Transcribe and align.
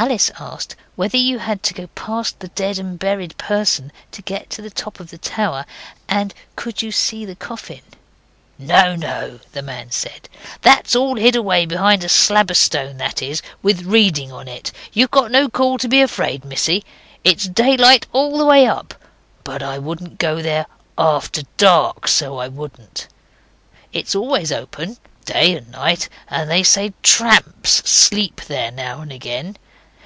Alice 0.00 0.30
asked 0.38 0.76
whether 0.94 1.16
you 1.16 1.40
had 1.40 1.60
to 1.64 1.74
go 1.74 1.88
past 1.88 2.38
the 2.38 2.46
dead 2.46 2.78
and 2.78 3.00
buried 3.00 3.36
person 3.36 3.90
to 4.12 4.22
get 4.22 4.48
to 4.50 4.62
the 4.62 4.70
top 4.70 5.00
of 5.00 5.10
the 5.10 5.18
tower, 5.18 5.66
and 6.06 6.32
could 6.54 6.80
you 6.82 6.92
see 6.92 7.24
the 7.24 7.34
coffin. 7.34 7.80
'No, 8.58 8.94
no,' 8.94 9.40
the 9.50 9.60
man 9.60 9.90
said; 9.90 10.28
'that's 10.62 10.94
all 10.94 11.16
hid 11.16 11.34
away 11.34 11.66
behind 11.66 12.04
a 12.04 12.08
slab 12.08 12.48
of 12.48 12.56
stone, 12.56 12.98
that 12.98 13.20
is, 13.20 13.42
with 13.60 13.82
reading 13.86 14.30
on 14.30 14.46
it. 14.46 14.70
You've 14.92 15.10
no 15.12 15.48
call 15.48 15.78
to 15.78 15.88
be 15.88 16.00
afraid, 16.00 16.44
missy. 16.44 16.84
It's 17.24 17.48
daylight 17.48 18.06
all 18.12 18.38
the 18.38 18.46
way 18.46 18.66
up. 18.68 18.94
But 19.42 19.64
I 19.64 19.78
wouldn't 19.78 20.18
go 20.20 20.40
there 20.40 20.66
after 20.96 21.42
dark, 21.56 22.06
so 22.06 22.38
I 22.38 22.46
wouldn't. 22.46 23.08
It's 23.92 24.14
always 24.14 24.52
open, 24.52 24.98
day 25.24 25.56
and 25.56 25.68
night, 25.72 26.08
and 26.28 26.48
they 26.48 26.62
say 26.62 26.92
tramps 27.02 27.82
sleep 27.90 28.42
there 28.42 28.70
now 28.70 29.00
and 29.00 29.10
again. 29.10 29.56